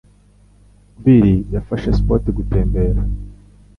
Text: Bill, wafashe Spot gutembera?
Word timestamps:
Bill, 1.03 1.27
wafashe 1.53 1.89
Spot 1.97 2.23
gutembera? 2.37 3.01